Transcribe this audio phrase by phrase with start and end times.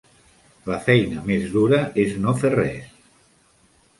[0.71, 2.91] La feina més dura és no fer res.